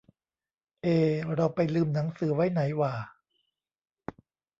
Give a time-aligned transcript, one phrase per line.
[0.83, 0.87] เอ
[1.35, 2.93] เราไปลืมหนังสือไว้ไหนหว่า